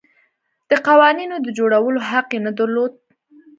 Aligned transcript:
د 0.69 0.71
قوانینو 0.87 1.35
د 1.41 1.47
جوړولو 1.57 1.99
حق 2.09 2.27
یې 2.35 2.39
نه 2.45 2.51
درلود. 2.59 2.91